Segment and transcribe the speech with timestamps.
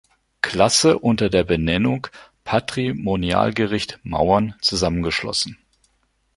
[0.41, 2.07] Klasse unter der Benennung
[2.43, 5.59] „Patrimonialgericht Mauern“ zusammengeschlossen.